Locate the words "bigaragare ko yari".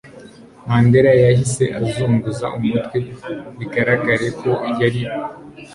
3.57-5.01